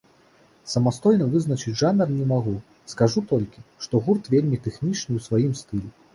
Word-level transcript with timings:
Самастойна 0.71 1.25
вызначыць 1.33 1.73
жанр 1.81 2.07
не 2.13 2.25
магу, 2.31 2.55
скажу 2.95 3.25
толькі, 3.33 3.65
што 3.85 4.03
гурт 4.09 4.33
вельмі 4.35 4.61
тэхнічны 4.67 5.11
ў 5.21 5.29
сваім 5.29 5.53
стылі. 5.63 5.89